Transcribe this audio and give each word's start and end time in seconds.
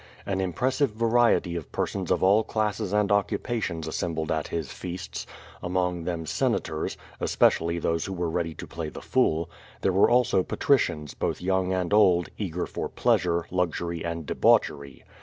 An 0.25 0.41
impressive 0.41 0.93
variety 0.95 1.55
of 1.55 1.71
persons 1.71 2.09
of 2.09 2.23
all 2.23 2.43
classes 2.43 2.91
and 2.91 3.11
occupations 3.11 3.85
assembled 3.87 4.31
at 4.31 4.47
his 4.47 4.71
feasts, 4.71 5.27
among 5.61 6.05
them 6.05 6.25
senators— 6.25 6.97
especially 7.19 7.77
those 7.77 8.05
who 8.05 8.13
were 8.13 8.27
ready 8.31 8.55
to 8.55 8.65
play 8.65 8.89
the 8.89 9.03
fool; 9.03 9.47
there 9.81 9.93
were 9.93 10.09
also 10.09 10.41
patri 10.41 10.77
cians, 10.77 11.13
both 11.15 11.39
young 11.39 11.71
and 11.71 11.93
old, 11.93 12.29
eager 12.39 12.65
for 12.65 12.89
pleasure, 12.89 13.45
luxury 13.51 14.03
and 14.03 14.25
debauchery. 14.25 15.03